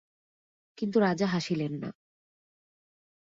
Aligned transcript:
কিন্তু 0.77 0.97
রাজা 0.99 1.27
হাসিলেন 1.27 1.73
না। 1.81 1.89